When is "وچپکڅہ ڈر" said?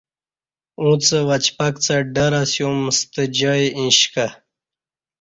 1.29-2.31